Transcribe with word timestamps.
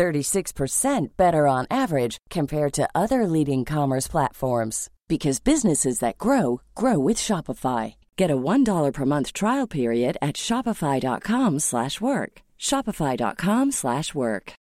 36% 0.00 1.08
better 1.18 1.46
on 1.46 1.66
average 1.70 2.16
compared 2.30 2.72
to 2.72 2.88
other 2.94 3.26
leading 3.26 3.66
commerce 3.66 4.08
platforms 4.08 4.88
because 5.08 5.40
businesses 5.40 5.98
that 5.98 6.16
grow 6.16 6.62
grow 6.74 6.98
with 6.98 7.18
Shopify. 7.18 7.96
Get 8.16 8.30
a 8.30 8.36
$1 8.36 8.92
per 8.94 9.04
month 9.04 9.34
trial 9.34 9.66
period 9.66 10.16
at 10.22 10.36
shopify.com/work. 10.36 12.32
shopify.com/work. 12.58 14.52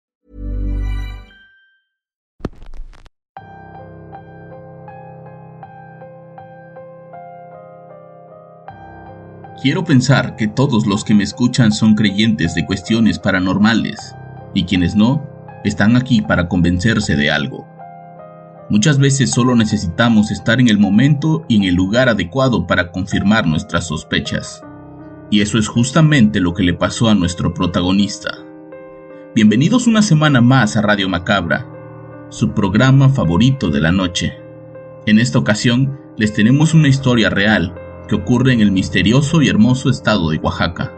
Quiero 9.62 9.82
pensar 9.84 10.36
que 10.36 10.46
todos 10.48 10.86
los 10.86 11.04
que 11.04 11.14
me 11.14 11.24
escuchan 11.24 11.72
son 11.72 11.94
creyentes 11.96 12.54
de 12.54 12.64
cuestiones 12.64 13.18
paranormales 13.18 13.98
y 14.54 14.64
quienes 14.64 14.94
no 14.94 15.26
están 15.64 15.96
aquí 15.96 16.22
para 16.22 16.48
convencerse 16.48 17.16
de 17.16 17.30
algo. 17.30 17.66
Muchas 18.70 18.98
veces 18.98 19.30
solo 19.30 19.54
necesitamos 19.54 20.30
estar 20.30 20.60
en 20.60 20.68
el 20.68 20.78
momento 20.78 21.44
y 21.48 21.56
en 21.56 21.64
el 21.64 21.74
lugar 21.74 22.08
adecuado 22.08 22.66
para 22.66 22.92
confirmar 22.92 23.46
nuestras 23.46 23.86
sospechas. 23.86 24.62
Y 25.30 25.40
eso 25.40 25.58
es 25.58 25.68
justamente 25.68 26.40
lo 26.40 26.54
que 26.54 26.62
le 26.62 26.74
pasó 26.74 27.08
a 27.08 27.14
nuestro 27.14 27.54
protagonista. 27.54 28.30
Bienvenidos 29.34 29.86
una 29.86 30.02
semana 30.02 30.40
más 30.40 30.76
a 30.76 30.82
Radio 30.82 31.08
Macabra, 31.08 31.66
su 32.28 32.52
programa 32.52 33.08
favorito 33.08 33.70
de 33.70 33.80
la 33.80 33.92
noche. 33.92 34.34
En 35.06 35.18
esta 35.18 35.38
ocasión 35.38 35.98
les 36.18 36.34
tenemos 36.34 36.74
una 36.74 36.88
historia 36.88 37.30
real 37.30 37.74
que 38.08 38.16
ocurre 38.16 38.52
en 38.52 38.60
el 38.60 38.72
misterioso 38.72 39.40
y 39.40 39.48
hermoso 39.48 39.88
estado 39.88 40.30
de 40.30 40.38
Oaxaca. 40.38 40.97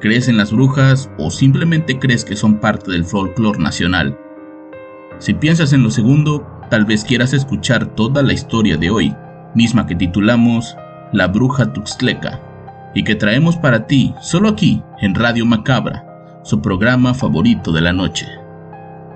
¿Crees 0.00 0.28
en 0.28 0.38
las 0.38 0.50
brujas 0.50 1.10
o 1.18 1.30
simplemente 1.30 1.98
crees 1.98 2.24
que 2.24 2.34
son 2.34 2.58
parte 2.58 2.90
del 2.90 3.04
folclore 3.04 3.58
nacional? 3.58 4.18
Si 5.18 5.34
piensas 5.34 5.74
en 5.74 5.82
lo 5.82 5.90
segundo, 5.90 6.46
tal 6.70 6.86
vez 6.86 7.04
quieras 7.04 7.34
escuchar 7.34 7.84
toda 7.94 8.22
la 8.22 8.32
historia 8.32 8.78
de 8.78 8.88
hoy, 8.88 9.14
misma 9.54 9.86
que 9.86 9.94
titulamos 9.94 10.74
La 11.12 11.26
Bruja 11.26 11.74
Tuxtleca, 11.74 12.40
y 12.94 13.04
que 13.04 13.14
traemos 13.14 13.58
para 13.58 13.86
ti 13.86 14.14
solo 14.22 14.48
aquí 14.48 14.82
en 15.02 15.14
Radio 15.14 15.44
Macabra, 15.44 16.40
su 16.44 16.62
programa 16.62 17.12
favorito 17.12 17.70
de 17.70 17.82
la 17.82 17.92
noche. 17.92 18.26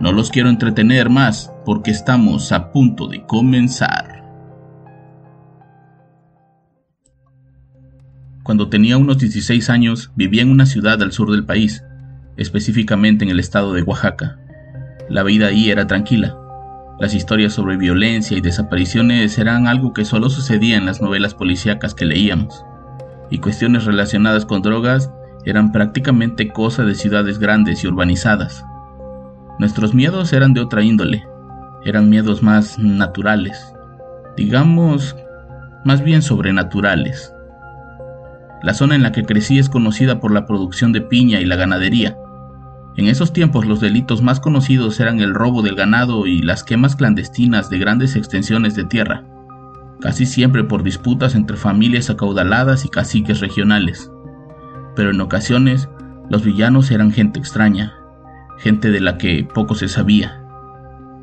No 0.00 0.12
los 0.12 0.30
quiero 0.30 0.50
entretener 0.50 1.08
más 1.08 1.50
porque 1.64 1.92
estamos 1.92 2.52
a 2.52 2.72
punto 2.72 3.06
de 3.06 3.24
comenzar. 3.24 4.13
Cuando 8.44 8.68
tenía 8.68 8.98
unos 8.98 9.16
16 9.16 9.70
años 9.70 10.10
vivía 10.16 10.42
en 10.42 10.50
una 10.50 10.66
ciudad 10.66 11.00
al 11.02 11.12
sur 11.12 11.30
del 11.30 11.46
país, 11.46 11.82
específicamente 12.36 13.24
en 13.24 13.30
el 13.30 13.40
estado 13.40 13.72
de 13.72 13.80
Oaxaca. 13.80 14.38
La 15.08 15.22
vida 15.22 15.46
ahí 15.46 15.70
era 15.70 15.86
tranquila. 15.86 16.36
Las 17.00 17.14
historias 17.14 17.54
sobre 17.54 17.78
violencia 17.78 18.36
y 18.36 18.42
desapariciones 18.42 19.38
eran 19.38 19.66
algo 19.66 19.94
que 19.94 20.04
solo 20.04 20.28
sucedía 20.28 20.76
en 20.76 20.84
las 20.84 21.00
novelas 21.00 21.32
policíacas 21.32 21.94
que 21.94 22.04
leíamos. 22.04 22.66
Y 23.30 23.38
cuestiones 23.38 23.86
relacionadas 23.86 24.44
con 24.44 24.60
drogas 24.60 25.10
eran 25.46 25.72
prácticamente 25.72 26.50
cosa 26.52 26.84
de 26.84 26.94
ciudades 26.94 27.38
grandes 27.38 27.82
y 27.82 27.86
urbanizadas. 27.86 28.62
Nuestros 29.58 29.94
miedos 29.94 30.34
eran 30.34 30.52
de 30.52 30.60
otra 30.60 30.82
índole. 30.82 31.24
Eran 31.86 32.10
miedos 32.10 32.42
más 32.42 32.78
naturales. 32.78 33.72
Digamos, 34.36 35.16
más 35.86 36.04
bien 36.04 36.20
sobrenaturales. 36.20 37.33
La 38.64 38.74
zona 38.74 38.96
en 38.96 39.02
la 39.02 39.12
que 39.12 39.24
crecí 39.24 39.58
es 39.58 39.68
conocida 39.68 40.18
por 40.20 40.32
la 40.32 40.46
producción 40.46 40.92
de 40.92 41.02
piña 41.02 41.40
y 41.40 41.44
la 41.44 41.56
ganadería, 41.56 42.16
en 42.96 43.08
esos 43.08 43.32
tiempos 43.32 43.66
los 43.66 43.80
delitos 43.80 44.22
más 44.22 44.38
conocidos 44.38 45.00
eran 45.00 45.18
el 45.18 45.34
robo 45.34 45.62
del 45.62 45.74
ganado 45.74 46.28
y 46.28 46.42
las 46.42 46.62
quemas 46.62 46.94
clandestinas 46.94 47.68
de 47.68 47.78
grandes 47.78 48.14
extensiones 48.14 48.76
de 48.76 48.84
tierra, 48.84 49.24
casi 50.00 50.26
siempre 50.26 50.62
por 50.62 50.84
disputas 50.84 51.34
entre 51.34 51.56
familias 51.56 52.08
acaudaladas 52.08 52.84
y 52.84 52.88
caciques 52.88 53.40
regionales. 53.40 54.12
Pero 54.94 55.10
en 55.10 55.20
ocasiones 55.20 55.88
los 56.30 56.44
villanos 56.44 56.92
eran 56.92 57.10
gente 57.10 57.40
extraña, 57.40 57.94
gente 58.58 58.92
de 58.92 59.00
la 59.00 59.18
que 59.18 59.42
poco 59.52 59.74
se 59.74 59.88
sabía. 59.88 60.40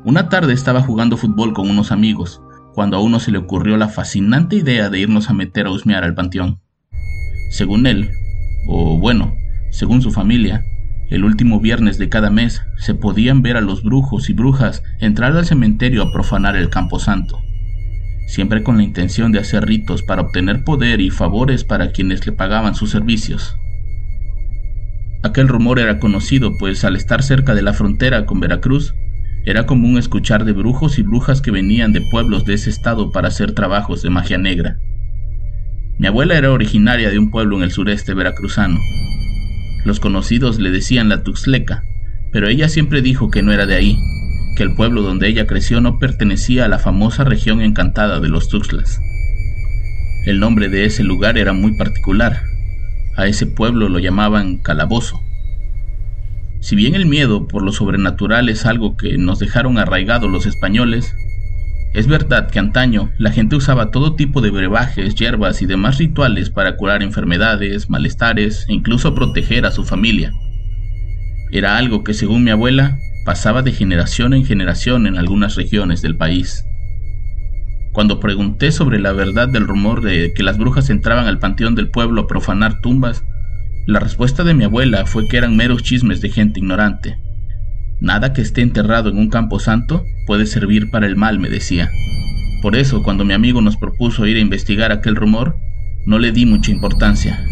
Una 0.04 0.28
tarde 0.28 0.52
estaba 0.52 0.82
jugando 0.82 1.16
fútbol 1.16 1.54
con 1.54 1.70
unos 1.70 1.90
amigos, 1.90 2.42
cuando 2.74 2.98
a 2.98 3.00
uno 3.00 3.18
se 3.18 3.30
le 3.30 3.38
ocurrió 3.38 3.78
la 3.78 3.88
fascinante 3.88 4.56
idea 4.56 4.90
de 4.90 4.98
irnos 4.98 5.30
a 5.30 5.32
meter 5.32 5.66
a 5.66 5.70
husmear 5.70 6.04
al 6.04 6.14
panteón. 6.14 6.58
Según 7.52 7.86
él, 7.86 8.12
o 8.66 8.98
bueno, 8.98 9.36
según 9.70 10.00
su 10.00 10.10
familia, 10.10 10.64
el 11.10 11.22
último 11.22 11.60
viernes 11.60 11.98
de 11.98 12.08
cada 12.08 12.30
mes 12.30 12.62
se 12.78 12.94
podían 12.94 13.42
ver 13.42 13.58
a 13.58 13.60
los 13.60 13.82
brujos 13.82 14.30
y 14.30 14.32
brujas 14.32 14.82
entrar 15.00 15.36
al 15.36 15.44
cementerio 15.44 16.02
a 16.02 16.12
profanar 16.14 16.56
el 16.56 16.70
camposanto, 16.70 17.38
siempre 18.26 18.62
con 18.62 18.78
la 18.78 18.84
intención 18.84 19.32
de 19.32 19.40
hacer 19.40 19.66
ritos 19.66 20.02
para 20.02 20.22
obtener 20.22 20.64
poder 20.64 21.02
y 21.02 21.10
favores 21.10 21.62
para 21.62 21.92
quienes 21.92 22.24
le 22.24 22.32
pagaban 22.32 22.74
sus 22.74 22.88
servicios. 22.88 23.54
Aquel 25.22 25.46
rumor 25.46 25.78
era 25.78 25.98
conocido, 25.98 26.56
pues 26.58 26.84
al 26.84 26.96
estar 26.96 27.22
cerca 27.22 27.54
de 27.54 27.60
la 27.60 27.74
frontera 27.74 28.24
con 28.24 28.40
Veracruz, 28.40 28.94
era 29.44 29.66
común 29.66 29.98
escuchar 29.98 30.46
de 30.46 30.52
brujos 30.52 30.98
y 30.98 31.02
brujas 31.02 31.42
que 31.42 31.50
venían 31.50 31.92
de 31.92 32.00
pueblos 32.00 32.46
de 32.46 32.54
ese 32.54 32.70
estado 32.70 33.12
para 33.12 33.28
hacer 33.28 33.52
trabajos 33.52 34.00
de 34.00 34.08
magia 34.08 34.38
negra. 34.38 34.78
Mi 35.98 36.06
abuela 36.06 36.36
era 36.36 36.50
originaria 36.50 37.10
de 37.10 37.18
un 37.18 37.30
pueblo 37.30 37.56
en 37.56 37.62
el 37.62 37.70
sureste 37.70 38.14
veracruzano, 38.14 38.78
los 39.84 39.98
conocidos 39.98 40.60
le 40.60 40.70
decían 40.70 41.08
la 41.08 41.24
Tuxleca, 41.24 41.82
pero 42.30 42.48
ella 42.48 42.68
siempre 42.68 43.02
dijo 43.02 43.30
que 43.30 43.42
no 43.42 43.52
era 43.52 43.66
de 43.66 43.74
ahí, 43.74 43.98
que 44.56 44.62
el 44.62 44.74
pueblo 44.74 45.02
donde 45.02 45.28
ella 45.28 45.46
creció 45.46 45.80
no 45.80 45.98
pertenecía 45.98 46.64
a 46.64 46.68
la 46.68 46.78
famosa 46.78 47.24
región 47.24 47.60
encantada 47.60 48.20
de 48.20 48.28
los 48.28 48.48
Tuxtlas. 48.48 49.00
El 50.24 50.38
nombre 50.38 50.68
de 50.68 50.84
ese 50.84 51.02
lugar 51.02 51.36
era 51.36 51.52
muy 51.52 51.76
particular. 51.76 52.44
A 53.16 53.26
ese 53.26 53.46
pueblo 53.46 53.88
lo 53.88 53.98
llamaban 53.98 54.58
Calabozo. 54.58 55.20
Si 56.60 56.76
bien 56.76 56.94
el 56.94 57.06
miedo 57.06 57.48
por 57.48 57.62
lo 57.62 57.72
sobrenatural 57.72 58.48
es 58.48 58.66
algo 58.66 58.96
que 58.96 59.18
nos 59.18 59.40
dejaron 59.40 59.78
arraigados 59.78 60.30
los 60.30 60.46
españoles, 60.46 61.12
es 61.94 62.06
verdad 62.06 62.50
que 62.50 62.58
antaño 62.58 63.10
la 63.18 63.32
gente 63.32 63.56
usaba 63.56 63.90
todo 63.90 64.14
tipo 64.14 64.40
de 64.40 64.50
brebajes, 64.50 65.14
hierbas 65.14 65.60
y 65.60 65.66
demás 65.66 65.98
rituales 65.98 66.48
para 66.48 66.76
curar 66.76 67.02
enfermedades, 67.02 67.90
malestares 67.90 68.64
e 68.68 68.72
incluso 68.72 69.14
proteger 69.14 69.66
a 69.66 69.72
su 69.72 69.84
familia. 69.84 70.32
Era 71.50 71.76
algo 71.76 72.02
que 72.02 72.14
según 72.14 72.44
mi 72.44 72.50
abuela 72.50 72.98
pasaba 73.26 73.62
de 73.62 73.72
generación 73.72 74.32
en 74.32 74.46
generación 74.46 75.06
en 75.06 75.18
algunas 75.18 75.54
regiones 75.54 76.00
del 76.00 76.16
país. 76.16 76.64
Cuando 77.92 78.20
pregunté 78.20 78.72
sobre 78.72 78.98
la 78.98 79.12
verdad 79.12 79.48
del 79.48 79.68
rumor 79.68 80.00
de 80.00 80.32
que 80.32 80.42
las 80.42 80.56
brujas 80.56 80.88
entraban 80.88 81.26
al 81.26 81.38
panteón 81.38 81.74
del 81.74 81.90
pueblo 81.90 82.22
a 82.22 82.26
profanar 82.26 82.80
tumbas, 82.80 83.22
la 83.86 84.00
respuesta 84.00 84.44
de 84.44 84.54
mi 84.54 84.64
abuela 84.64 85.04
fue 85.04 85.28
que 85.28 85.36
eran 85.36 85.56
meros 85.56 85.82
chismes 85.82 86.22
de 86.22 86.30
gente 86.30 86.58
ignorante. 86.58 87.18
Nada 88.02 88.32
que 88.32 88.42
esté 88.42 88.62
enterrado 88.62 89.10
en 89.10 89.16
un 89.16 89.30
campo 89.30 89.60
santo 89.60 90.04
puede 90.26 90.46
servir 90.46 90.90
para 90.90 91.06
el 91.06 91.14
mal, 91.14 91.38
me 91.38 91.48
decía. 91.48 91.88
Por 92.60 92.74
eso, 92.74 93.04
cuando 93.04 93.24
mi 93.24 93.32
amigo 93.32 93.62
nos 93.62 93.76
propuso 93.76 94.26
ir 94.26 94.38
a 94.38 94.40
investigar 94.40 94.90
aquel 94.90 95.14
rumor, 95.14 95.56
no 96.04 96.18
le 96.18 96.32
di 96.32 96.44
mucha 96.44 96.72
importancia. 96.72 97.46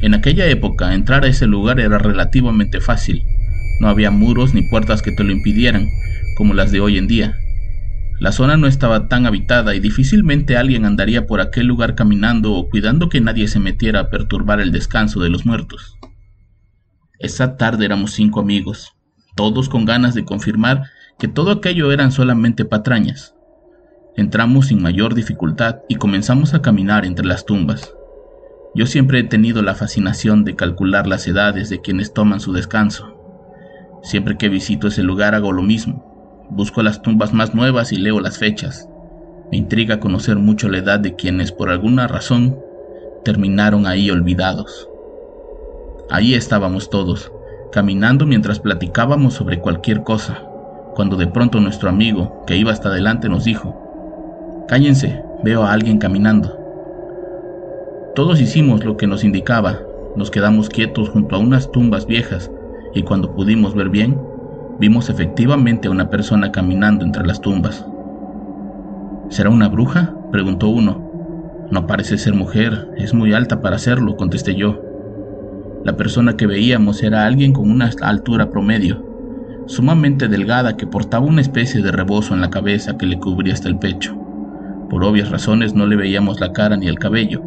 En 0.00 0.14
aquella 0.14 0.46
época, 0.46 0.94
entrar 0.94 1.24
a 1.24 1.28
ese 1.28 1.46
lugar 1.46 1.80
era 1.80 1.98
relativamente 1.98 2.80
fácil. 2.80 3.24
No 3.78 3.88
había 3.88 4.10
muros 4.10 4.54
ni 4.54 4.62
puertas 4.70 5.02
que 5.02 5.12
te 5.12 5.22
lo 5.22 5.32
impidieran, 5.32 5.86
como 6.38 6.54
las 6.54 6.72
de 6.72 6.80
hoy 6.80 6.96
en 6.96 7.06
día. 7.06 7.36
La 8.18 8.32
zona 8.32 8.56
no 8.56 8.66
estaba 8.66 9.06
tan 9.06 9.26
habitada 9.26 9.74
y 9.74 9.80
difícilmente 9.80 10.56
alguien 10.56 10.86
andaría 10.86 11.26
por 11.26 11.42
aquel 11.42 11.66
lugar 11.66 11.94
caminando 11.94 12.54
o 12.54 12.70
cuidando 12.70 13.10
que 13.10 13.20
nadie 13.20 13.48
se 13.48 13.60
metiera 13.60 14.00
a 14.00 14.08
perturbar 14.08 14.62
el 14.62 14.72
descanso 14.72 15.20
de 15.20 15.28
los 15.28 15.44
muertos. 15.44 15.98
Esa 17.18 17.58
tarde 17.58 17.84
éramos 17.84 18.12
cinco 18.12 18.40
amigos, 18.40 18.95
todos 19.36 19.68
con 19.68 19.84
ganas 19.84 20.14
de 20.14 20.24
confirmar 20.24 20.90
que 21.18 21.28
todo 21.28 21.52
aquello 21.52 21.92
eran 21.92 22.10
solamente 22.10 22.64
patrañas. 22.64 23.34
Entramos 24.16 24.68
sin 24.68 24.82
mayor 24.82 25.14
dificultad 25.14 25.76
y 25.88 25.96
comenzamos 25.96 26.54
a 26.54 26.62
caminar 26.62 27.04
entre 27.04 27.26
las 27.26 27.44
tumbas. 27.44 27.94
Yo 28.74 28.86
siempre 28.86 29.20
he 29.20 29.24
tenido 29.24 29.62
la 29.62 29.74
fascinación 29.74 30.44
de 30.44 30.56
calcular 30.56 31.06
las 31.06 31.26
edades 31.28 31.68
de 31.68 31.80
quienes 31.80 32.12
toman 32.12 32.40
su 32.40 32.52
descanso. 32.52 33.12
Siempre 34.02 34.36
que 34.36 34.48
visito 34.48 34.88
ese 34.88 35.02
lugar 35.02 35.34
hago 35.34 35.52
lo 35.52 35.62
mismo. 35.62 36.04
busco 36.48 36.82
las 36.82 37.02
tumbas 37.02 37.32
más 37.32 37.54
nuevas 37.54 37.92
y 37.92 37.96
leo 37.96 38.20
las 38.20 38.38
fechas. 38.38 38.88
Me 39.50 39.58
intriga 39.58 40.00
conocer 40.00 40.36
mucho 40.36 40.68
la 40.68 40.78
edad 40.78 41.00
de 41.00 41.16
quienes 41.16 41.52
por 41.52 41.70
alguna 41.70 42.06
razón 42.06 42.58
terminaron 43.24 43.86
ahí 43.86 44.10
olvidados. 44.10 44.88
Ahí 46.08 46.34
estábamos 46.34 46.88
todos, 46.88 47.32
caminando 47.72 48.26
mientras 48.26 48.60
platicábamos 48.60 49.34
sobre 49.34 49.60
cualquier 49.60 50.02
cosa, 50.02 50.42
cuando 50.94 51.16
de 51.16 51.26
pronto 51.26 51.60
nuestro 51.60 51.88
amigo, 51.88 52.44
que 52.46 52.56
iba 52.56 52.72
hasta 52.72 52.88
adelante, 52.88 53.28
nos 53.28 53.44
dijo, 53.44 54.64
Cállense, 54.68 55.22
veo 55.44 55.62
a 55.62 55.72
alguien 55.72 55.98
caminando. 55.98 56.58
Todos 58.14 58.40
hicimos 58.40 58.84
lo 58.84 58.96
que 58.96 59.06
nos 59.06 59.24
indicaba, 59.24 59.80
nos 60.16 60.30
quedamos 60.30 60.70
quietos 60.70 61.10
junto 61.10 61.36
a 61.36 61.38
unas 61.38 61.70
tumbas 61.70 62.06
viejas 62.06 62.50
y 62.94 63.02
cuando 63.02 63.34
pudimos 63.34 63.74
ver 63.74 63.90
bien, 63.90 64.18
vimos 64.78 65.10
efectivamente 65.10 65.88
a 65.88 65.90
una 65.90 66.08
persona 66.08 66.50
caminando 66.50 67.04
entre 67.04 67.26
las 67.26 67.40
tumbas. 67.40 67.86
¿Será 69.28 69.50
una 69.50 69.68
bruja? 69.68 70.14
preguntó 70.32 70.68
uno. 70.68 71.06
No 71.70 71.86
parece 71.86 72.16
ser 72.16 72.34
mujer, 72.34 72.88
es 72.96 73.12
muy 73.12 73.34
alta 73.34 73.60
para 73.60 73.78
serlo, 73.78 74.16
contesté 74.16 74.54
yo. 74.54 74.85
La 75.86 75.96
persona 75.96 76.36
que 76.36 76.48
veíamos 76.48 77.04
era 77.04 77.26
alguien 77.26 77.52
con 77.52 77.70
una 77.70 77.88
altura 78.02 78.50
promedio, 78.50 79.04
sumamente 79.66 80.26
delgada 80.26 80.76
que 80.76 80.84
portaba 80.84 81.24
una 81.24 81.40
especie 81.40 81.80
de 81.80 81.92
rebozo 81.92 82.34
en 82.34 82.40
la 82.40 82.50
cabeza 82.50 82.98
que 82.98 83.06
le 83.06 83.20
cubría 83.20 83.54
hasta 83.54 83.68
el 83.68 83.78
pecho. 83.78 84.16
Por 84.90 85.04
obvias 85.04 85.30
razones 85.30 85.74
no 85.74 85.86
le 85.86 85.94
veíamos 85.94 86.40
la 86.40 86.52
cara 86.52 86.76
ni 86.76 86.88
el 86.88 86.98
cabello, 86.98 87.40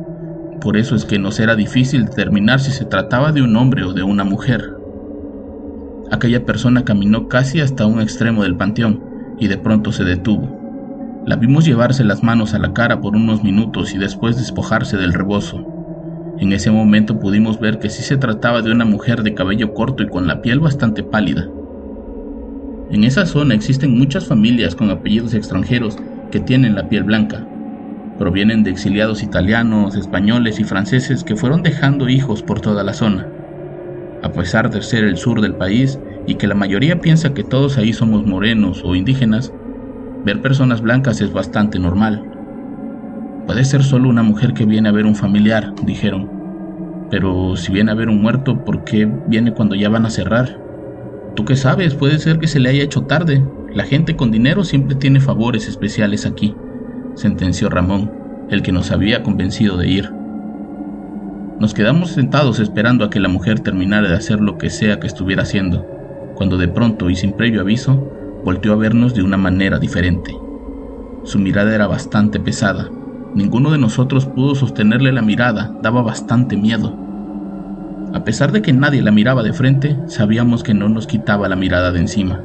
por 0.61 0.77
eso 0.77 0.95
es 0.95 1.03
que 1.03 1.19
nos 1.19 1.37
era 1.41 1.57
difícil 1.57 2.05
determinar 2.05 2.61
si 2.61 2.71
se 2.71 2.85
trataba 2.85 3.33
de 3.33 3.41
un 3.41 3.57
hombre 3.57 3.83
o 3.83 3.91
de 3.91 4.03
una 4.03 4.23
mujer. 4.23 4.73
Aquella 6.09 6.45
persona 6.45 6.85
caminó 6.85 7.27
casi 7.27 7.59
hasta 7.59 7.87
un 7.87 7.99
extremo 7.99 8.43
del 8.43 8.55
panteón 8.55 9.03
y 9.37 9.49
de 9.49 9.57
pronto 9.57 9.91
se 9.91 10.05
detuvo. 10.05 11.23
La 11.25 11.35
vimos 11.35 11.65
llevarse 11.65 12.05
las 12.05 12.23
manos 12.23 12.53
a 12.53 12.59
la 12.59 12.71
cara 12.71 13.01
por 13.01 13.17
unos 13.17 13.43
minutos 13.43 13.93
y 13.93 13.97
después 13.97 14.37
despojarse 14.37 14.95
del 14.95 15.11
rebozo. 15.11 15.78
En 16.39 16.53
ese 16.53 16.71
momento 16.71 17.19
pudimos 17.19 17.59
ver 17.59 17.79
que 17.79 17.89
sí 17.89 18.01
se 18.01 18.15
trataba 18.15 18.61
de 18.61 18.71
una 18.71 18.85
mujer 18.85 19.23
de 19.23 19.33
cabello 19.33 19.73
corto 19.73 20.03
y 20.03 20.07
con 20.07 20.25
la 20.25 20.41
piel 20.41 20.61
bastante 20.61 21.03
pálida. 21.03 21.49
En 22.91 23.03
esa 23.03 23.25
zona 23.25 23.55
existen 23.55 23.97
muchas 23.97 24.25
familias 24.25 24.73
con 24.73 24.89
apellidos 24.89 25.33
extranjeros 25.33 25.97
que 26.31 26.39
tienen 26.39 26.75
la 26.75 26.87
piel 26.87 27.03
blanca, 27.03 27.45
provienen 28.17 28.63
de 28.63 28.71
exiliados 28.71 29.21
italianos, 29.21 29.97
españoles 29.97 30.59
y 30.61 30.63
franceses 30.63 31.25
que 31.25 31.35
fueron 31.35 31.61
dejando 31.61 32.07
hijos 32.07 32.41
por 32.41 32.61
toda 32.61 32.83
la 32.83 32.93
zona. 32.93 33.27
A 34.23 34.31
pesar 34.31 34.69
de 34.69 34.81
ser 34.81 35.03
el 35.03 35.17
sur 35.17 35.41
del 35.41 35.55
país 35.55 35.99
y 36.25 36.35
que 36.35 36.47
la 36.47 36.55
mayoría 36.55 37.01
piensa 37.01 37.33
que 37.33 37.43
todos 37.43 37.77
ahí 37.77 37.91
somos 37.91 38.25
morenos 38.25 38.81
o 38.85 38.95
indígenas, 38.95 39.53
ver 40.23 40.41
personas 40.41 40.81
blancas 40.81 41.19
es 41.19 41.33
bastante 41.33 41.79
normal. 41.79 42.38
Puede 43.49 43.65
ser 43.65 43.83
solo 43.83 44.09
una 44.09 44.21
mujer 44.21 44.53
que 44.53 44.67
viene 44.67 44.89
a 44.89 44.91
ver 44.91 45.07
un 45.07 45.15
familiar, 45.15 45.73
dijeron. 45.83 46.29
Pero 47.09 47.55
si 47.55 47.71
viene 47.71 47.89
a 47.89 47.95
ver 47.95 48.07
un 48.07 48.21
muerto, 48.21 48.63
¿por 48.63 48.83
qué 48.83 49.11
viene 49.25 49.55
cuando 49.55 49.73
ya 49.73 49.89
van 49.89 50.05
a 50.05 50.11
cerrar? 50.11 50.61
¿Tú 51.35 51.45
qué 51.45 51.55
sabes? 51.55 51.95
Puede 51.95 52.19
ser 52.19 52.37
que 52.37 52.45
se 52.45 52.59
le 52.59 52.69
haya 52.69 52.83
hecho 52.83 53.05
tarde. 53.05 53.43
La 53.73 53.85
gente 53.85 54.15
con 54.15 54.29
dinero 54.29 54.63
siempre 54.63 54.95
tiene 54.95 55.19
favores 55.19 55.67
especiales 55.67 56.27
aquí 56.27 56.55
sentenció 57.15 57.71
Ramón, 57.71 58.11
el 58.51 58.61
que 58.61 58.71
nos 58.71 58.91
había 58.91 59.23
convencido 59.23 59.77
de 59.77 59.87
ir. 59.87 60.11
Nos 61.59 61.73
quedamos 61.73 62.11
sentados 62.11 62.59
esperando 62.59 63.03
a 63.03 63.09
que 63.09 63.19
la 63.19 63.29
mujer 63.29 63.61
terminara 63.61 64.09
de 64.09 64.15
hacer 64.15 64.41
lo 64.41 64.59
que 64.59 64.69
sea 64.69 64.99
que 64.99 65.07
estuviera 65.07 65.41
haciendo, 65.41 65.87
cuando 66.35 66.55
de 66.59 66.67
pronto 66.67 67.09
y 67.09 67.15
sin 67.15 67.33
previo 67.33 67.61
aviso, 67.61 68.13
volteó 68.45 68.73
a 68.73 68.75
vernos 68.75 69.15
de 69.15 69.23
una 69.23 69.37
manera 69.37 69.79
diferente. 69.79 70.37
Su 71.23 71.39
mirada 71.39 71.73
era 71.73 71.87
bastante 71.87 72.39
pesada. 72.39 72.91
Ninguno 73.35 73.71
de 73.71 73.77
nosotros 73.77 74.25
pudo 74.25 74.55
sostenerle 74.55 75.11
la 75.11 75.21
mirada, 75.21 75.71
daba 75.81 76.01
bastante 76.01 76.57
miedo. 76.57 76.93
A 78.13 78.23
pesar 78.23 78.51
de 78.51 78.61
que 78.61 78.73
nadie 78.73 79.03
la 79.03 79.11
miraba 79.11 79.43
de 79.43 79.53
frente, 79.53 79.95
sabíamos 80.07 80.63
que 80.63 80.73
no 80.73 80.89
nos 80.89 81.05
quitaba 81.05 81.47
la 81.47 81.55
mirada 81.55 81.91
de 81.91 81.99
encima. 81.99 82.41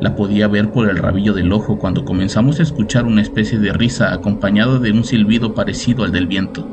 La 0.00 0.14
podía 0.14 0.48
ver 0.48 0.70
por 0.70 0.88
el 0.88 0.98
rabillo 0.98 1.34
del 1.34 1.52
ojo 1.52 1.78
cuando 1.78 2.04
comenzamos 2.04 2.60
a 2.60 2.62
escuchar 2.62 3.06
una 3.06 3.22
especie 3.22 3.58
de 3.58 3.72
risa 3.72 4.12
acompañado 4.12 4.78
de 4.78 4.92
un 4.92 5.04
silbido 5.04 5.54
parecido 5.54 6.04
al 6.04 6.12
del 6.12 6.26
viento. 6.26 6.68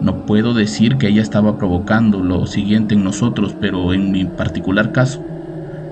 No 0.00 0.26
puedo 0.26 0.52
decir 0.52 0.98
que 0.98 1.08
ella 1.08 1.22
estaba 1.22 1.56
provocando 1.56 2.22
lo 2.22 2.46
siguiente 2.46 2.94
en 2.94 3.04
nosotros, 3.04 3.56
pero 3.58 3.94
en 3.94 4.10
mi 4.10 4.26
particular 4.26 4.92
caso, 4.92 5.26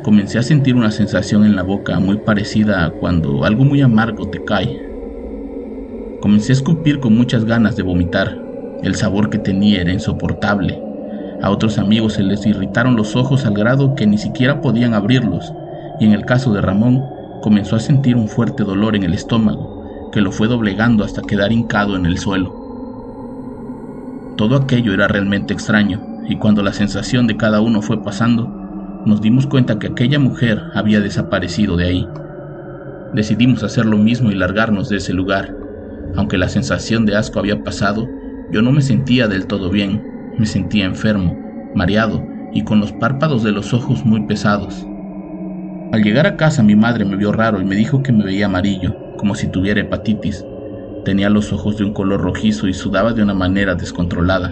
comencé 0.03 0.39
a 0.39 0.43
sentir 0.43 0.77
una 0.77 0.91
sensación 0.91 1.45
en 1.45 1.57
la 1.57 1.63
boca 1.63 1.99
muy 1.99 2.19
parecida 2.19 2.85
a 2.85 2.91
cuando 2.91 3.45
algo 3.45 3.65
muy 3.65 3.81
amargo 3.81 4.29
te 4.29 4.45
cae. 4.45 4.94
Comencé 6.25 6.53
a 6.53 6.55
escupir 6.55 7.01
con 7.01 7.15
muchas 7.15 7.45
ganas 7.45 7.77
de 7.77 7.83
vomitar. 7.83 8.39
El 8.83 8.95
sabor 8.95 9.29
que 9.29 9.37
tenía 9.37 9.83
era 9.83 9.93
insoportable. 9.93 10.83
A 11.43 11.51
otros 11.51 11.77
amigos 11.77 12.15
se 12.15 12.23
les 12.23 12.47
irritaron 12.47 12.97
los 12.97 13.15
ojos 13.15 13.45
al 13.45 13.53
grado 13.53 13.95
que 13.95 14.07
ni 14.07 14.17
siquiera 14.17 14.63
podían 14.63 14.95
abrirlos 14.95 15.53
y 16.01 16.07
en 16.07 16.13
el 16.13 16.25
caso 16.25 16.55
de 16.55 16.63
Ramón 16.63 17.05
comenzó 17.43 17.77
a 17.77 17.81
sentir 17.81 18.17
un 18.17 18.29
fuerte 18.29 18.65
dolor 18.65 18.97
en 18.97 19.03
el 19.03 19.13
estómago 19.13 20.11
que 20.13 20.23
lo 20.23 20.33
fue 20.33 20.49
doblegando 20.49 21.05
hasta 21.05 21.21
quedar 21.21 21.53
hincado 21.53 21.95
en 21.95 22.07
el 22.07 22.17
suelo. 22.17 22.55
Todo 24.39 24.57
aquello 24.57 24.95
era 24.95 25.07
realmente 25.09 25.53
extraño 25.53 26.01
y 26.27 26.37
cuando 26.37 26.63
la 26.63 26.73
sensación 26.73 27.27
de 27.27 27.37
cada 27.37 27.61
uno 27.61 27.83
fue 27.83 28.03
pasando, 28.03 28.47
nos 29.05 29.21
dimos 29.21 29.47
cuenta 29.47 29.79
que 29.79 29.89
aquella 29.89 30.19
mujer 30.19 30.63
había 30.73 31.01
desaparecido 31.01 31.77
de 31.77 31.85
ahí. 31.85 32.09
Decidimos 33.13 33.63
hacer 33.63 33.85
lo 33.85 33.99
mismo 33.99 34.31
y 34.31 34.35
largarnos 34.35 34.89
de 34.89 34.97
ese 34.97 35.13
lugar. 35.13 35.64
Aunque 36.17 36.39
la 36.39 36.49
sensación 36.49 37.07
de 37.07 37.17
asco 37.17 37.39
había 37.39 37.63
pasado, 37.63 38.09
yo 38.51 38.63
no 38.63 38.73
me 38.73 38.83
sentía 38.83 39.29
del 39.29 39.47
todo 39.47 39.71
bien, 39.71 40.03
me 40.39 40.47
sentía 40.47 40.85
enfermo, 40.85 41.39
mareado 41.75 42.27
y 42.53 42.63
con 42.63 42.81
los 42.81 42.93
párpados 42.93 43.43
de 43.43 43.53
los 43.53 43.75
ojos 43.75 44.05
muy 44.05 44.27
pesados. 44.27 44.87
Al 45.93 46.03
llegar 46.03 46.27
a 46.27 46.37
casa 46.37 46.63
mi 46.63 46.77
madre 46.77 47.05
me 47.05 47.17
vio 47.17 47.33
raro 47.33 47.61
y 47.61 47.65
me 47.65 47.77
dijo 47.77 48.03
que 48.03 48.13
me 48.13 48.25
veía 48.25 48.47
amarillo, 48.47 48.97
como 49.17 49.35
si 49.35 49.49
tuviera 49.49 49.81
hepatitis. 49.81 50.45
Tenía 51.05 51.31
los 51.31 51.53
ojos 51.53 51.77
de 51.77 51.85
un 51.85 51.93
color 51.93 52.21
rojizo 52.21 52.69
y 52.69 52.75
sudaba 52.75 53.13
de 53.13 53.23
una 53.23 53.35
manera 53.35 53.75
descontrolada. 53.75 54.49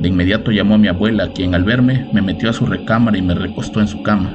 De 0.00 0.08
inmediato 0.08 0.50
llamó 0.50 0.74
a 0.74 0.78
mi 0.78 0.88
abuela, 0.88 1.32
quien 1.32 1.54
al 1.54 1.64
verme 1.64 2.08
me 2.12 2.22
metió 2.22 2.50
a 2.50 2.54
su 2.54 2.66
recámara 2.66 3.18
y 3.18 3.22
me 3.22 3.34
recostó 3.34 3.80
en 3.80 3.88
su 3.88 4.02
cama. 4.02 4.34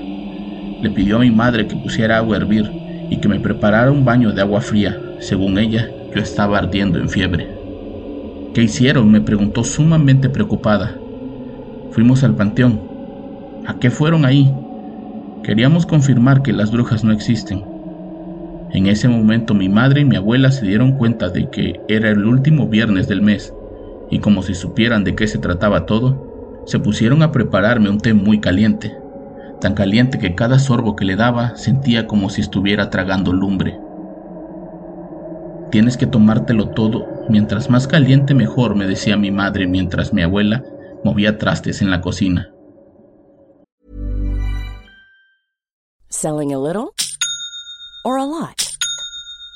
Le 0.81 0.91
pidió 0.91 1.17
a 1.17 1.19
mi 1.19 1.31
madre 1.31 1.67
que 1.67 1.75
pusiera 1.75 2.17
agua 2.17 2.35
a 2.35 2.39
hervir 2.39 2.71
y 3.09 3.17
que 3.17 3.27
me 3.27 3.39
preparara 3.39 3.91
un 3.91 4.05
baño 4.05 4.31
de 4.31 4.41
agua 4.41 4.61
fría. 4.61 4.99
Según 5.19 5.57
ella, 5.57 5.89
yo 6.15 6.21
estaba 6.21 6.57
ardiendo 6.57 6.97
en 6.97 7.09
fiebre. 7.09 7.45
¿Qué 8.53 8.63
hicieron? 8.63 9.11
me 9.11 9.19
preguntó 9.19 9.65
sumamente 9.65 10.29
preocupada. 10.29 10.95
Fuimos 11.91 12.23
al 12.23 12.35
panteón. 12.35 12.79
¿A 13.67 13.77
qué 13.79 13.91
fueron 13.91 14.23
ahí? 14.23 14.55
Queríamos 15.43 15.85
confirmar 15.85 16.41
que 16.41 16.53
las 16.53 16.71
brujas 16.71 17.03
no 17.03 17.11
existen. 17.11 17.65
En 18.71 18.87
ese 18.87 19.09
momento 19.09 19.53
mi 19.53 19.67
madre 19.67 20.01
y 20.01 20.05
mi 20.05 20.15
abuela 20.15 20.51
se 20.51 20.65
dieron 20.65 20.93
cuenta 20.93 21.29
de 21.29 21.49
que 21.49 21.81
era 21.89 22.09
el 22.09 22.25
último 22.25 22.69
viernes 22.69 23.09
del 23.09 23.21
mes, 23.21 23.53
y 24.09 24.19
como 24.19 24.41
si 24.41 24.53
supieran 24.53 25.03
de 25.03 25.15
qué 25.15 25.27
se 25.27 25.37
trataba 25.37 25.85
todo, 25.85 26.63
se 26.65 26.79
pusieron 26.79 27.23
a 27.23 27.31
prepararme 27.33 27.89
un 27.89 27.99
té 27.99 28.13
muy 28.13 28.39
caliente, 28.39 28.95
tan 29.59 29.73
caliente 29.73 30.17
que 30.17 30.33
cada 30.33 30.59
sorbo 30.59 30.95
que 30.95 31.05
le 31.05 31.17
daba 31.17 31.57
sentía 31.57 32.07
como 32.07 32.29
si 32.29 32.39
estuviera 32.41 32.89
tragando 32.89 33.33
lumbre. 33.33 33.84
Tienes 35.75 35.97
que 35.97 36.07
tomártelo 36.07 36.69
todo, 36.69 37.05
mientras 37.27 37.69
más 37.69 37.85
caliente 37.85 38.33
mejor, 38.33 38.75
me 38.75 38.87
decía 38.87 39.17
mi 39.17 39.29
madre 39.29 39.67
mientras 39.67 40.13
mi 40.13 40.21
abuela 40.21 40.63
movía 41.03 41.37
trastes 41.37 41.81
en 41.81 41.91
la 41.91 41.99
cocina. 41.99 42.49
Selling 46.07 46.53
a 46.53 46.57
little 46.57 46.95
or 48.05 48.15
a 48.15 48.23
lot? 48.23 48.77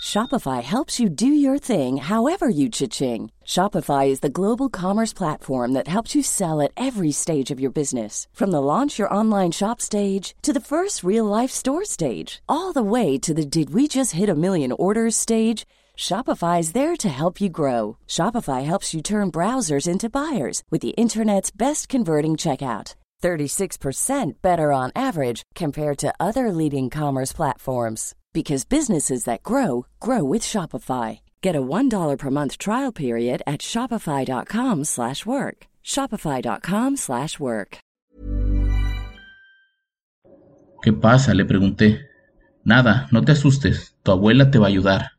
Shopify 0.04 0.62
helps 0.62 1.00
you 1.00 1.08
do 1.08 1.28
your 1.28 1.58
thing 1.58 1.96
however 1.96 2.50
you 2.50 2.68
cha-ching. 2.68 3.32
Shopify 3.46 4.10
is 4.10 4.20
the 4.20 4.30
global 4.30 4.68
commerce 4.70 5.14
platform 5.14 5.72
that 5.72 5.88
helps 5.88 6.16
you 6.16 6.22
sell 6.22 6.62
at 6.62 6.72
every 6.76 7.14
stage 7.14 7.50
of 7.50 7.62
your 7.62 7.72
business. 7.72 8.28
From 8.34 8.52
the 8.52 8.62
launch 8.62 9.00
your 9.00 9.14
online 9.14 9.52
shop 9.52 9.80
stage 9.80 10.36
to 10.42 10.52
the 10.52 10.60
first 10.60 11.02
real 11.02 11.24
life 11.24 11.52
store 11.52 11.86
stage, 11.86 12.42
all 12.50 12.74
the 12.74 12.84
way 12.84 13.18
to 13.20 13.34
the 13.34 13.46
did 13.46 13.74
we 13.74 13.88
just 13.88 14.12
hit 14.12 14.28
a 14.28 14.36
million 14.36 14.74
orders 14.74 15.16
stage. 15.16 15.66
Shopify 16.00 16.62
is 16.62 16.72
there 16.72 16.96
to 16.96 17.10
help 17.10 17.42
you 17.42 17.50
grow. 17.50 17.98
Shopify 18.08 18.64
helps 18.64 18.94
you 18.94 19.02
turn 19.02 19.34
browsers 19.34 19.86
into 19.86 20.10
buyers 20.10 20.64
with 20.72 20.82
the 20.82 20.96
internet's 20.96 21.52
best 21.52 21.90
converting 21.90 22.38
checkout. 22.38 22.96
36% 23.22 24.42
better 24.42 24.72
on 24.72 24.92
average 24.96 25.44
compared 25.56 25.98
to 25.98 26.14
other 26.18 26.54
leading 26.54 26.90
commerce 26.90 27.34
platforms 27.34 28.16
because 28.32 28.64
businesses 28.64 29.26
that 29.26 29.44
grow 29.44 29.88
grow 30.00 30.24
with 30.24 30.42
Shopify. 30.42 31.20
Get 31.42 31.58
a 31.58 31.62
$1 31.62 32.18
per 32.18 32.30
month 32.30 32.58
trial 32.58 32.94
period 32.94 33.42
at 33.46 33.60
shopify.com/work. 33.60 35.58
shopify.com/work. 35.84 37.72
¿Qué 40.82 40.94
pasa? 40.94 41.34
le 41.34 41.44
pregunté. 41.44 42.00
Nada, 42.64 43.10
no 43.12 43.22
te 43.22 43.34
asustes, 43.34 43.96
tu 44.02 44.12
abuela 44.14 44.50
te 44.50 44.60
va 44.60 44.68
a 44.68 44.70
ayudar. 44.70 45.19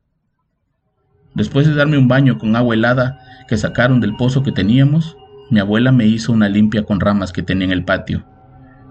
Después 1.34 1.66
de 1.66 1.74
darme 1.74 1.96
un 1.96 2.08
baño 2.08 2.38
con 2.38 2.56
agua 2.56 2.74
helada 2.74 3.20
que 3.48 3.56
sacaron 3.56 4.00
del 4.00 4.16
pozo 4.16 4.42
que 4.42 4.52
teníamos, 4.52 5.16
mi 5.50 5.60
abuela 5.60 5.92
me 5.92 6.06
hizo 6.06 6.32
una 6.32 6.48
limpia 6.48 6.84
con 6.84 7.00
ramas 7.00 7.32
que 7.32 7.42
tenía 7.42 7.66
en 7.66 7.72
el 7.72 7.84
patio. 7.84 8.24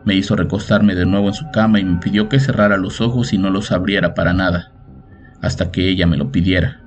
Me 0.06 0.16
hizo 0.16 0.36
recostarme 0.36 0.96
de 0.96 1.06
nuevo 1.06 1.28
en 1.28 1.34
su 1.34 1.50
cama 1.52 1.80
y 1.80 1.84
me 1.84 2.00
pidió 2.00 2.30
que 2.30 2.40
cerrara 2.40 2.78
los 2.78 3.02
ojos 3.02 3.34
y 3.34 3.38
no 3.38 3.50
los 3.50 3.72
abriera 3.72 4.14
para 4.14 4.34
nada, 4.34 4.72
hasta 5.42 5.72
que 5.72 5.90
ella 5.90 6.08
me 6.08 6.18
lo 6.18 6.32
pidiera. 6.32 6.82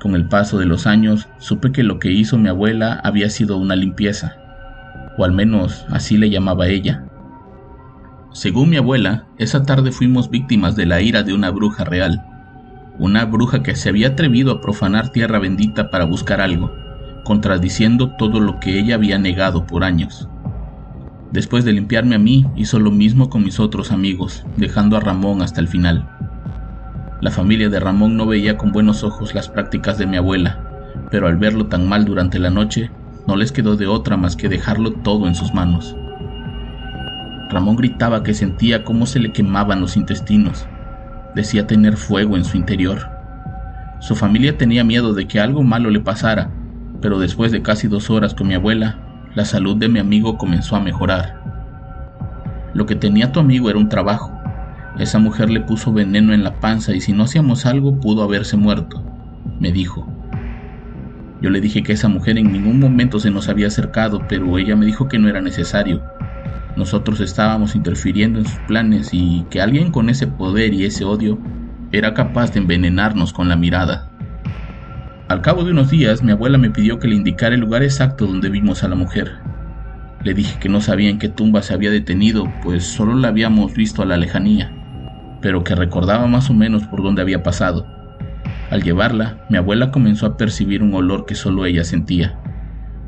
Con 0.00 0.14
el 0.14 0.28
paso 0.28 0.58
de 0.58 0.66
los 0.66 0.86
años 0.86 1.28
supe 1.38 1.72
que 1.72 1.82
lo 1.82 1.98
que 1.98 2.12
hizo 2.12 2.38
mi 2.38 2.48
abuela 2.48 3.00
había 3.02 3.30
sido 3.30 3.56
una 3.56 3.74
limpieza, 3.74 4.36
o 5.18 5.24
al 5.24 5.32
menos 5.32 5.84
así 5.88 6.16
le 6.16 6.30
llamaba 6.30 6.68
ella. 6.68 7.04
Según 8.32 8.70
mi 8.70 8.76
abuela, 8.76 9.26
esa 9.38 9.64
tarde 9.64 9.90
fuimos 9.90 10.30
víctimas 10.30 10.76
de 10.76 10.86
la 10.86 11.00
ira 11.00 11.22
de 11.22 11.32
una 11.32 11.50
bruja 11.50 11.84
real, 11.84 12.22
una 12.98 13.24
bruja 13.24 13.62
que 13.62 13.74
se 13.74 13.88
había 13.88 14.08
atrevido 14.08 14.52
a 14.52 14.60
profanar 14.60 15.10
tierra 15.10 15.38
bendita 15.38 15.90
para 15.90 16.04
buscar 16.04 16.40
algo, 16.40 16.72
contradiciendo 17.24 18.10
todo 18.16 18.40
lo 18.40 18.60
que 18.60 18.78
ella 18.78 18.94
había 18.94 19.18
negado 19.18 19.66
por 19.66 19.84
años. 19.84 20.28
Después 21.32 21.64
de 21.64 21.72
limpiarme 21.72 22.14
a 22.14 22.18
mí, 22.18 22.46
hizo 22.56 22.78
lo 22.78 22.90
mismo 22.90 23.28
con 23.28 23.42
mis 23.42 23.60
otros 23.60 23.92
amigos, 23.92 24.46
dejando 24.56 24.96
a 24.96 25.00
Ramón 25.00 25.42
hasta 25.42 25.60
el 25.60 25.68
final. 25.68 26.08
La 27.20 27.30
familia 27.30 27.68
de 27.68 27.80
Ramón 27.80 28.16
no 28.16 28.26
veía 28.26 28.56
con 28.56 28.72
buenos 28.72 29.02
ojos 29.02 29.34
las 29.34 29.48
prácticas 29.48 29.98
de 29.98 30.06
mi 30.06 30.16
abuela, 30.16 30.60
pero 31.10 31.26
al 31.26 31.36
verlo 31.36 31.66
tan 31.66 31.88
mal 31.88 32.04
durante 32.04 32.38
la 32.38 32.50
noche, 32.50 32.90
no 33.26 33.36
les 33.36 33.52
quedó 33.52 33.76
de 33.76 33.86
otra 33.86 34.16
más 34.16 34.36
que 34.36 34.48
dejarlo 34.48 34.92
todo 34.92 35.26
en 35.26 35.34
sus 35.34 35.52
manos. 35.52 35.96
Ramón 37.50 37.76
gritaba 37.76 38.22
que 38.22 38.34
sentía 38.34 38.84
cómo 38.84 39.06
se 39.06 39.18
le 39.18 39.32
quemaban 39.32 39.80
los 39.80 39.96
intestinos. 39.96 40.66
Decía 41.36 41.66
tener 41.66 41.98
fuego 41.98 42.38
en 42.38 42.44
su 42.44 42.56
interior. 42.56 43.10
Su 44.00 44.16
familia 44.16 44.56
tenía 44.56 44.84
miedo 44.84 45.12
de 45.12 45.28
que 45.28 45.38
algo 45.38 45.62
malo 45.62 45.90
le 45.90 46.00
pasara, 46.00 46.48
pero 47.02 47.18
después 47.18 47.52
de 47.52 47.60
casi 47.60 47.88
dos 47.88 48.08
horas 48.08 48.32
con 48.32 48.48
mi 48.48 48.54
abuela, 48.54 48.98
la 49.34 49.44
salud 49.44 49.76
de 49.76 49.90
mi 49.90 49.98
amigo 49.98 50.38
comenzó 50.38 50.76
a 50.76 50.80
mejorar. 50.80 51.42
Lo 52.72 52.86
que 52.86 52.94
tenía 52.94 53.32
tu 53.32 53.40
amigo 53.40 53.68
era 53.68 53.78
un 53.78 53.90
trabajo. 53.90 54.32
Esa 54.98 55.18
mujer 55.18 55.50
le 55.50 55.60
puso 55.60 55.92
veneno 55.92 56.32
en 56.32 56.42
la 56.42 56.58
panza 56.58 56.94
y 56.94 57.02
si 57.02 57.12
no 57.12 57.24
hacíamos 57.24 57.66
algo 57.66 58.00
pudo 58.00 58.22
haberse 58.22 58.56
muerto, 58.56 59.04
me 59.60 59.72
dijo. 59.72 60.10
Yo 61.42 61.50
le 61.50 61.60
dije 61.60 61.82
que 61.82 61.92
esa 61.92 62.08
mujer 62.08 62.38
en 62.38 62.50
ningún 62.50 62.80
momento 62.80 63.18
se 63.18 63.30
nos 63.30 63.50
había 63.50 63.66
acercado, 63.66 64.22
pero 64.26 64.56
ella 64.56 64.74
me 64.74 64.86
dijo 64.86 65.06
que 65.06 65.18
no 65.18 65.28
era 65.28 65.42
necesario. 65.42 66.02
Nosotros 66.76 67.20
estábamos 67.20 67.74
interfiriendo 67.74 68.38
en 68.38 68.46
sus 68.46 68.58
planes 68.60 69.08
y 69.12 69.46
que 69.50 69.60
alguien 69.60 69.90
con 69.90 70.10
ese 70.10 70.26
poder 70.26 70.74
y 70.74 70.84
ese 70.84 71.04
odio 71.04 71.38
era 71.90 72.12
capaz 72.12 72.52
de 72.52 72.60
envenenarnos 72.60 73.32
con 73.32 73.48
la 73.48 73.56
mirada. 73.56 74.10
Al 75.28 75.40
cabo 75.40 75.64
de 75.64 75.72
unos 75.72 75.90
días, 75.90 76.22
mi 76.22 76.32
abuela 76.32 76.58
me 76.58 76.70
pidió 76.70 76.98
que 76.98 77.08
le 77.08 77.16
indicara 77.16 77.54
el 77.54 77.62
lugar 77.62 77.82
exacto 77.82 78.26
donde 78.26 78.50
vimos 78.50 78.84
a 78.84 78.88
la 78.88 78.94
mujer. 78.94 79.38
Le 80.22 80.34
dije 80.34 80.58
que 80.60 80.68
no 80.68 80.80
sabía 80.80 81.08
en 81.08 81.18
qué 81.18 81.28
tumba 81.28 81.62
se 81.62 81.72
había 81.72 81.90
detenido, 81.90 82.52
pues 82.62 82.84
solo 82.84 83.14
la 83.14 83.28
habíamos 83.28 83.74
visto 83.74 84.02
a 84.02 84.06
la 84.06 84.16
lejanía, 84.16 84.70
pero 85.40 85.64
que 85.64 85.74
recordaba 85.74 86.26
más 86.26 86.50
o 86.50 86.54
menos 86.54 86.86
por 86.86 87.02
dónde 87.02 87.22
había 87.22 87.42
pasado. 87.42 87.86
Al 88.70 88.82
llevarla, 88.82 89.46
mi 89.48 89.56
abuela 89.56 89.90
comenzó 89.90 90.26
a 90.26 90.36
percibir 90.36 90.82
un 90.82 90.94
olor 90.94 91.24
que 91.24 91.34
solo 91.34 91.64
ella 91.64 91.84
sentía. 91.84 92.38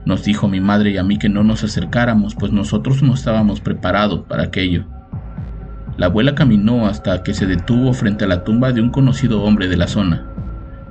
Nos 0.04 0.24
dijo 0.24 0.48
mi 0.48 0.60
madre 0.60 0.90
y 0.90 0.96
a 0.96 1.02
mí 1.02 1.18
que 1.18 1.28
no 1.28 1.44
nos 1.44 1.64
acercáramos, 1.64 2.34
pues 2.34 2.52
nosotros 2.52 3.02
no 3.02 3.14
estábamos 3.14 3.60
preparados 3.60 4.20
para 4.28 4.44
aquello. 4.44 4.84
La 5.96 6.06
abuela 6.06 6.34
caminó 6.34 6.86
hasta 6.86 7.22
que 7.22 7.34
se 7.34 7.46
detuvo 7.46 7.92
frente 7.92 8.24
a 8.24 8.28
la 8.28 8.44
tumba 8.44 8.72
de 8.72 8.80
un 8.80 8.90
conocido 8.90 9.42
hombre 9.42 9.68
de 9.68 9.76
la 9.76 9.88
zona 9.88 10.28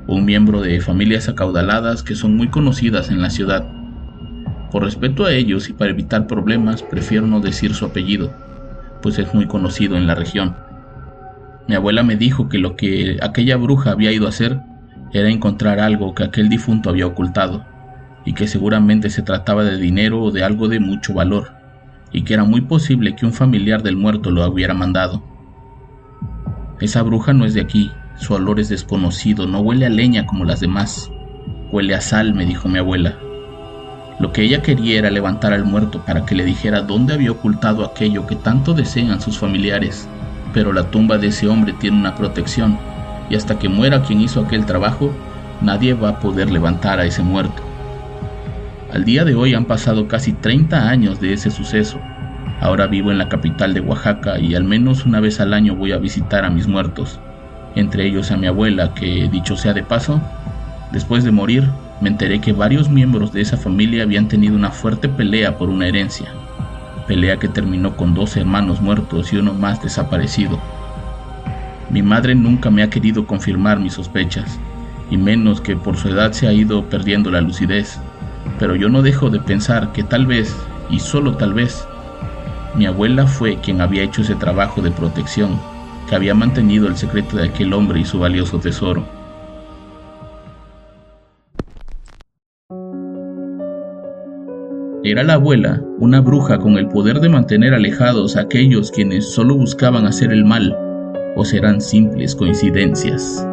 un 0.08 0.24
miembro 0.24 0.62
de 0.62 0.80
familias 0.80 1.28
acaudaladas 1.28 2.02
que 2.02 2.16
son 2.16 2.36
muy 2.36 2.48
conocidas 2.48 3.10
en 3.10 3.22
la 3.22 3.30
ciudad. 3.30 3.68
Por 4.72 4.84
respeto 4.84 5.26
a 5.26 5.34
ellos 5.34 5.70
y 5.70 5.74
para 5.74 5.92
evitar 5.92 6.28
problemas, 6.28 6.82
prefiero 6.82 7.28
no 7.28 7.42
decir 7.42 7.74
su 7.74 7.86
apellido, 7.86 8.34
pues 9.02 9.20
es 9.20 9.34
muy 9.34 9.48
conocido 9.48 9.98
en 9.98 10.08
la 10.08 10.16
región. 10.16 10.56
Mi 11.68 11.76
abuela 11.76 12.04
me 12.04 12.16
dijo 12.16 12.48
que 12.48 12.58
lo 12.58 12.78
que 12.78 13.18
aquella 13.22 13.58
bruja 13.58 13.92
había 13.92 14.14
ido 14.14 14.26
a 14.26 14.30
hacer 14.30 14.60
era 15.14 15.30
encontrar 15.30 15.80
algo 15.80 16.16
que 16.16 16.24
aquel 16.24 16.48
difunto 16.48 16.90
había 16.90 17.08
ocultado, 17.08 17.66
y 18.28 18.34
que 18.34 18.46
seguramente 18.46 19.10
se 19.10 19.22
trataba 19.22 19.64
de 19.64 19.78
dinero 19.78 20.22
o 20.22 20.32
de 20.32 20.44
algo 20.44 20.68
de 20.68 20.82
mucho 20.82 21.14
valor, 21.14 21.54
y 22.12 22.24
que 22.24 22.34
era 22.34 22.44
muy 22.44 22.60
posible 22.60 23.16
que 23.16 23.26
un 23.26 23.32
familiar 23.32 23.84
del 23.84 23.96
muerto 23.96 24.32
lo 24.32 24.46
hubiera 24.46 24.74
mandado. 24.74 25.24
Esa 26.82 27.04
bruja 27.04 27.32
no 27.32 27.46
es 27.46 27.54
de 27.54 27.62
aquí, 27.62 27.90
su 28.18 28.34
olor 28.34 28.60
es 28.60 28.68
desconocido, 28.68 29.48
no 29.48 29.62
huele 29.62 29.86
a 29.86 29.90
leña 29.90 30.26
como 30.26 30.44
las 30.44 30.60
demás. 30.60 31.10
Huele 31.72 31.96
a 31.96 32.02
sal, 32.02 32.34
me 32.34 32.46
dijo 32.46 32.68
mi 32.68 32.80
abuela. 32.80 33.18
Lo 34.20 34.34
que 34.34 34.42
ella 34.42 34.62
quería 34.62 35.00
era 35.00 35.10
levantar 35.10 35.54
al 35.54 35.64
muerto 35.64 36.04
para 36.04 36.26
que 36.26 36.36
le 36.36 36.44
dijera 36.44 36.82
dónde 36.82 37.14
había 37.14 37.32
ocultado 37.32 37.86
aquello 37.86 38.28
que 38.28 38.36
tanto 38.36 38.74
desean 38.74 39.22
sus 39.22 39.40
familiares. 39.40 40.06
Pero 40.54 40.74
la 40.74 40.92
tumba 40.92 41.18
de 41.18 41.28
ese 41.28 41.48
hombre 41.48 41.72
tiene 41.72 41.98
una 41.98 42.16
protección, 42.16 42.78
y 43.30 43.36
hasta 43.36 43.58
que 43.58 43.70
muera 43.70 44.02
quien 44.02 44.20
hizo 44.20 44.42
aquel 44.42 44.66
trabajo, 44.66 45.14
nadie 45.62 45.94
va 45.94 46.10
a 46.10 46.20
poder 46.20 46.52
levantar 46.52 47.00
a 47.00 47.06
ese 47.06 47.24
muerto. 47.24 47.67
Al 48.98 49.06
día 49.06 49.26
de 49.26 49.36
hoy 49.36 49.54
han 49.54 49.66
pasado 49.66 50.08
casi 50.08 50.34
30 50.34 50.90
años 50.90 51.22
de 51.22 51.32
ese 51.32 51.52
suceso. 51.52 52.00
Ahora 52.60 52.88
vivo 52.88 53.12
en 53.12 53.20
la 53.20 53.30
capital 53.30 53.76
de 53.76 53.80
Oaxaca 53.80 54.40
y 54.40 54.56
al 54.56 54.64
menos 54.64 55.06
una 55.06 55.20
vez 55.20 55.40
al 55.40 55.54
año 55.54 55.76
voy 55.76 55.92
a 55.92 56.00
visitar 56.00 56.44
a 56.44 56.50
mis 56.50 56.68
muertos 56.68 57.20
entre 57.76 58.08
ellos 58.08 58.32
a 58.32 58.38
mi 58.38 58.48
abuela, 58.48 58.96
que 58.96 59.30
dicho 59.32 59.56
sea 59.56 59.74
de 59.74 59.84
paso, 59.84 60.20
después 60.92 61.24
de 61.24 61.30
morir 61.30 61.70
me 62.02 62.10
enteré 62.10 62.42
que 62.42 62.54
varios 62.54 62.90
miembros 62.90 63.32
de 63.32 63.42
esa 63.42 63.56
familia 63.56 64.02
habían 64.02 64.28
tenido 64.28 64.56
una 64.56 64.72
fuerte 64.72 65.10
pelea 65.10 65.60
por 65.60 65.70
una 65.70 65.88
herencia, 65.88 66.30
pelea 67.06 67.38
que 67.38 67.50
terminó 67.50 67.96
con 67.96 68.16
dos 68.16 68.36
hermanos 68.36 68.82
muertos 68.82 69.32
y 69.32 69.38
uno 69.38 69.54
más 69.54 69.80
desaparecido. 69.84 70.60
Mi 71.92 72.02
madre 72.02 72.34
nunca 72.34 72.72
me 72.72 72.82
ha 72.82 72.90
querido 72.90 73.28
confirmar 73.28 73.80
mis 73.80 73.94
sospechas, 73.94 74.60
y 75.12 75.18
menos 75.18 75.62
que 75.62 75.76
por 75.76 75.98
su 75.98 76.10
edad 76.10 76.32
se 76.32 76.48
ha 76.48 76.52
ido 76.52 76.90
perdiendo 76.90 77.30
la 77.30 77.42
lucidez, 77.42 78.00
pero 78.60 78.76
yo 78.76 78.90
no 78.90 79.02
dejo 79.02 79.30
de 79.30 79.40
pensar 79.40 79.92
que 79.92 80.04
tal 80.04 80.26
vez, 80.26 80.56
y 80.90 81.00
solo 81.00 81.36
tal 81.36 81.54
vez, 81.54 81.88
mi 82.76 82.86
abuela 82.86 83.26
fue 83.26 83.58
quien 83.58 83.82
había 83.82 84.04
hecho 84.04 84.22
ese 84.22 84.36
trabajo 84.36 84.82
de 84.82 84.92
protección 84.92 85.60
que 86.08 86.16
había 86.16 86.34
mantenido 86.34 86.88
el 86.88 86.96
secreto 86.96 87.38
de 87.38 87.46
aquel 87.46 87.74
hombre 87.74 88.00
y 88.00 88.06
su 88.06 88.20
valioso 88.20 88.60
tesoro. 88.60 89.04
Era 95.04 95.24
la 95.24 95.36
abuela, 95.36 95.82
una 96.00 96.20
bruja 96.22 96.60
con 96.60 96.78
el 96.78 96.88
poder 96.90 97.20
de 97.20 97.30
mantener 97.30 97.74
alejados 97.74 98.36
a 98.36 98.42
aquellos 98.42 98.92
quienes 98.92 99.32
solo 99.32 99.56
buscaban 99.56 100.06
hacer 100.06 100.32
el 100.34 100.44
mal, 100.44 100.76
o 101.36 101.46
serán 101.46 101.80
simples 101.80 102.36
coincidencias. 102.36 103.48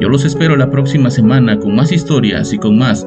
Yo 0.00 0.08
los 0.08 0.24
espero 0.24 0.56
la 0.56 0.70
próxima 0.70 1.10
semana 1.10 1.58
con 1.58 1.74
más 1.74 1.92
historias 1.92 2.52
y 2.52 2.58
con 2.58 2.78
más 2.78 3.06